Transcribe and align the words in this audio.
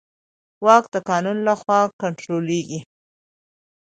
واک 0.65 0.85
د 0.95 0.95
قانون 1.09 1.37
له 1.47 1.53
خوا 1.59 1.79
کنټرولېږي. 2.01 2.79